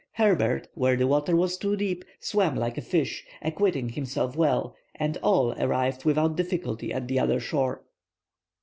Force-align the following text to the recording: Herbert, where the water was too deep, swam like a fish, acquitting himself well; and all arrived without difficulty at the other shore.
Herbert, 0.13 0.67
where 0.73 0.95
the 0.95 1.05
water 1.05 1.35
was 1.35 1.59
too 1.59 1.75
deep, 1.75 2.03
swam 2.19 2.55
like 2.55 2.75
a 2.75 2.81
fish, 2.81 3.23
acquitting 3.43 3.89
himself 3.89 4.35
well; 4.35 4.75
and 4.95 5.17
all 5.21 5.53
arrived 5.61 6.05
without 6.05 6.35
difficulty 6.35 6.91
at 6.91 7.07
the 7.07 7.19
other 7.19 7.39
shore. 7.39 7.83